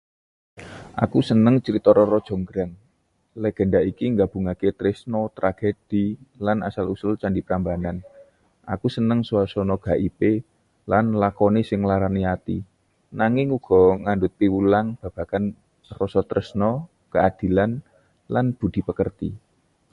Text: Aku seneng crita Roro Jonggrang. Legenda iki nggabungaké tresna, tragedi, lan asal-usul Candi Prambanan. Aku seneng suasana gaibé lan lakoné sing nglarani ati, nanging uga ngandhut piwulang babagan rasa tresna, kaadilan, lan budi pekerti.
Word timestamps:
Aku 1.03 1.19
seneng 1.29 1.55
crita 1.65 1.91
Roro 1.97 2.19
Jonggrang. 2.27 2.71
Legenda 3.43 3.79
iki 3.91 4.05
nggabungaké 4.13 4.69
tresna, 4.79 5.21
tragedi, 5.37 6.05
lan 6.45 6.57
asal-usul 6.69 7.13
Candi 7.21 7.41
Prambanan. 7.47 7.97
Aku 8.73 8.87
seneng 8.95 9.19
suasana 9.29 9.75
gaibé 9.87 10.31
lan 10.91 11.05
lakoné 11.21 11.61
sing 11.67 11.79
nglarani 11.81 12.21
ati, 12.35 12.57
nanging 13.19 13.47
uga 13.57 13.81
ngandhut 14.03 14.33
piwulang 14.39 14.87
babagan 15.01 15.45
rasa 15.99 16.21
tresna, 16.29 16.71
kaadilan, 17.13 17.71
lan 18.33 18.45
budi 18.59 18.81
pekerti. 18.87 19.29